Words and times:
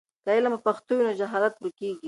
که 0.23 0.29
علم 0.37 0.53
په 0.55 0.59
پښتو 0.65 0.91
وي 0.95 1.03
نو 1.07 1.17
جهالت 1.21 1.53
ورکېږي. 1.57 1.99